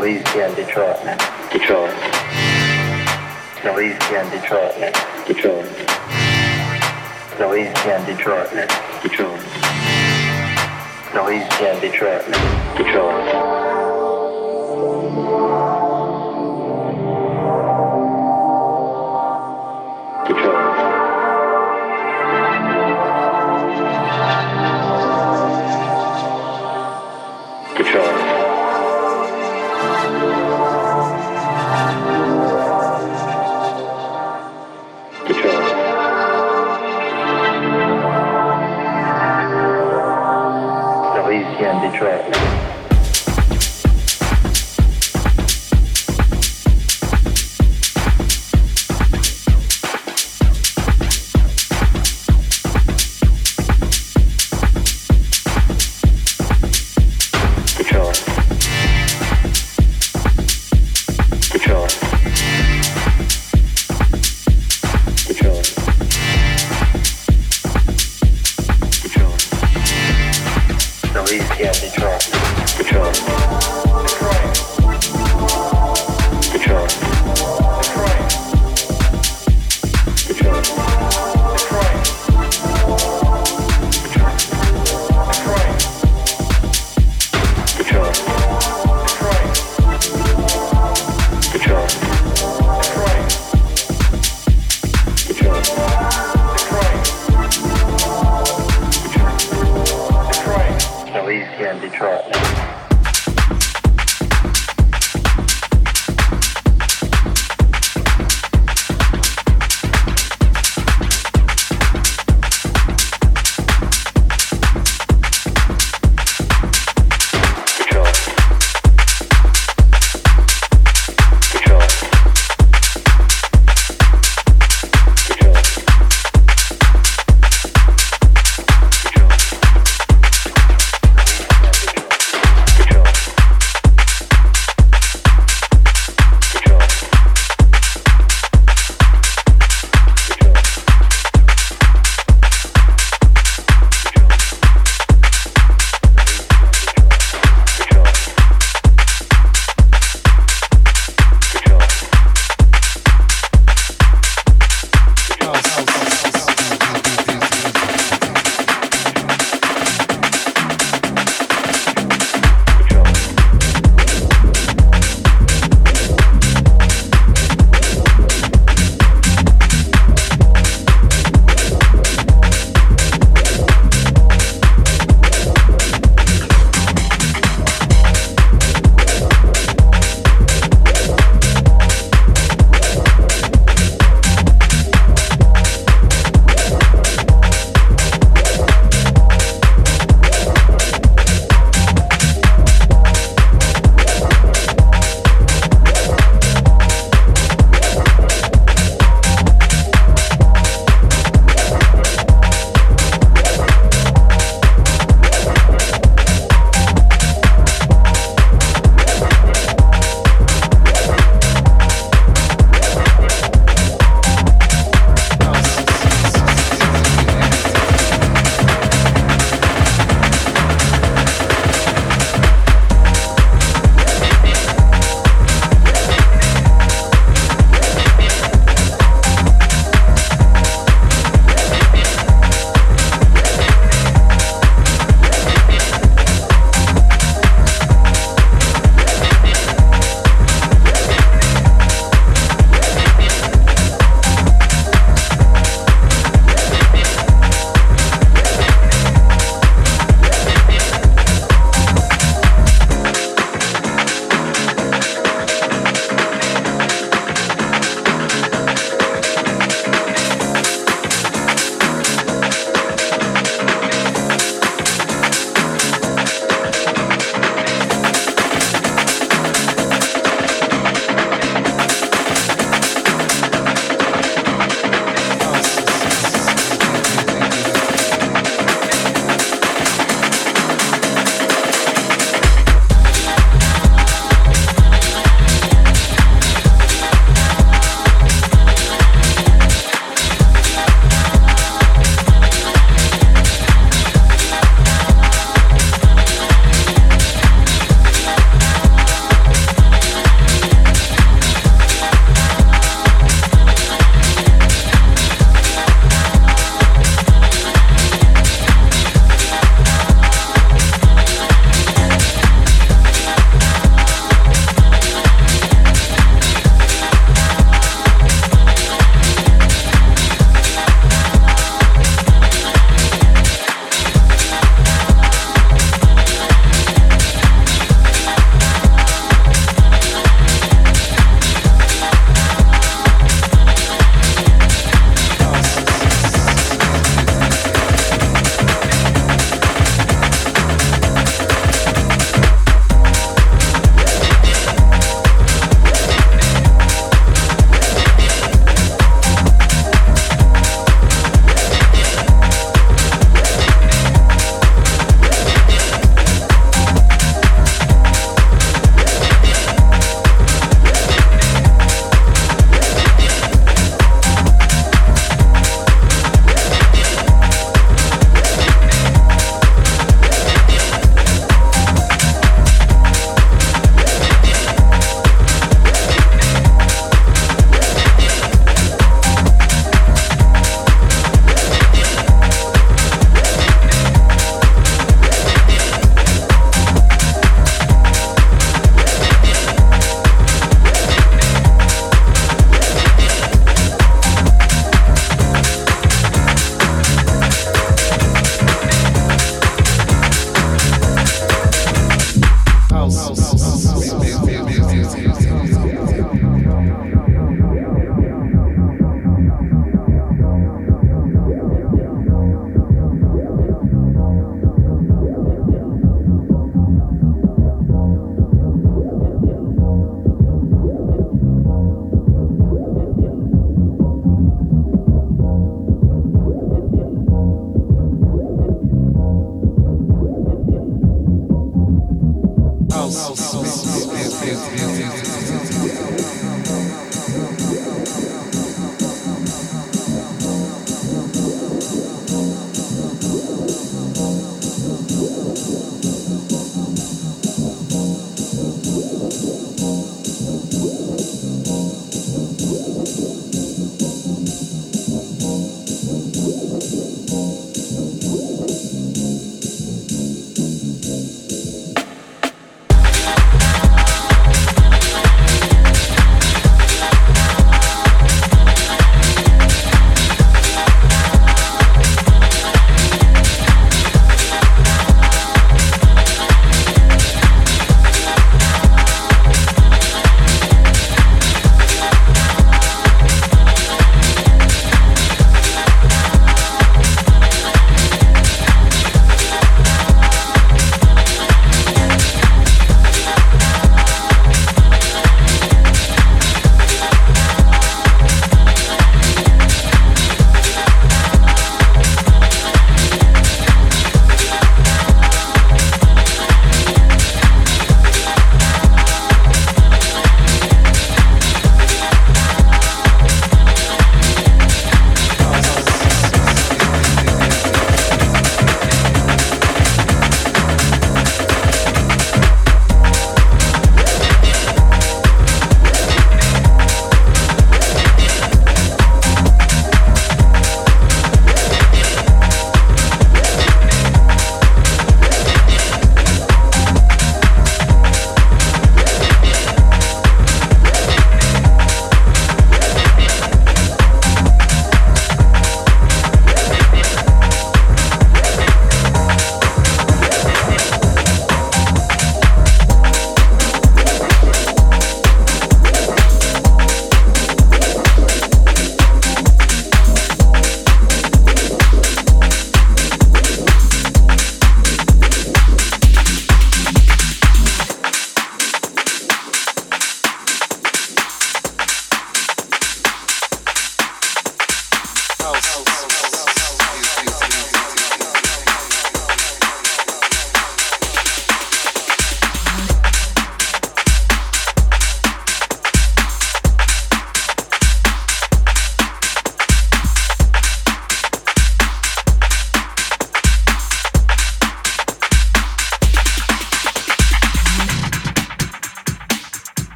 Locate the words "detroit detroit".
0.00-1.92, 4.30-5.66, 8.06-9.42, 11.80-13.67